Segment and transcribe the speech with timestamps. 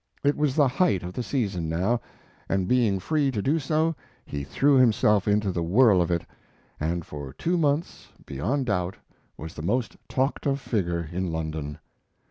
[0.23, 2.01] It was the height of the season now,
[2.49, 3.93] and being free to do so,
[4.25, 6.25] he threw himself into the whirl of it,
[6.79, 8.97] and for two months, beyond doubt,
[9.37, 11.77] was the most talked of figure in London.